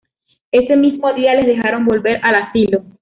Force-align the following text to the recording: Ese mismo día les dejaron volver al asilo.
Ese 0.51 0.75
mismo 0.77 1.13
día 1.13 1.35
les 1.35 1.45
dejaron 1.45 1.85
volver 1.85 2.19
al 2.23 2.33
asilo. 2.33 2.81